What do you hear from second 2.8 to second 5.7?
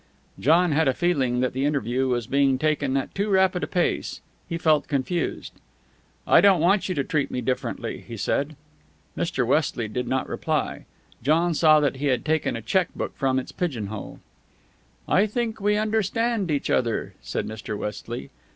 at too rapid a pace. He felt confused.